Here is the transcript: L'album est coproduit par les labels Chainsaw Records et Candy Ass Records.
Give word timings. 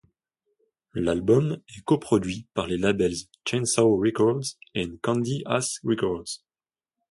L'album 0.95 1.59
est 1.77 1.81
coproduit 1.81 2.47
par 2.55 2.65
les 2.65 2.79
labels 2.79 3.13
Chainsaw 3.47 3.97
Records 3.97 4.57
et 4.73 4.89
Candy 5.03 5.43
Ass 5.45 5.77
Records. 5.83 6.39